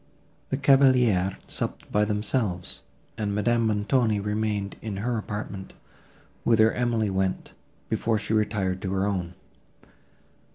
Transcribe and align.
The 0.49 0.57
cavaliers 0.57 1.35
supped 1.45 1.91
by 1.91 2.05
themselves, 2.05 2.81
and 3.19 3.35
Madame 3.35 3.67
Montoni 3.67 4.19
remained 4.19 4.75
in 4.81 4.97
her 4.97 5.15
apartment, 5.15 5.75
whither 6.43 6.71
Emily 6.71 7.11
went, 7.11 7.53
before 7.87 8.17
she 8.17 8.33
retired 8.33 8.81
to 8.81 8.93
her 8.93 9.05
own. 9.05 9.35